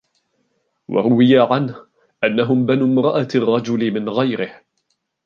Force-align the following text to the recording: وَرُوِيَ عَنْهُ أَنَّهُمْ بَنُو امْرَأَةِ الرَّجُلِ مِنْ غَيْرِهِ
وَرُوِيَ 0.87 1.39
عَنْهُ 1.39 1.75
أَنَّهُمْ 2.23 2.65
بَنُو 2.65 2.85
امْرَأَةِ 2.85 3.27
الرَّجُلِ 3.35 3.91
مِنْ 3.91 4.09
غَيْرِهِ 4.09 4.61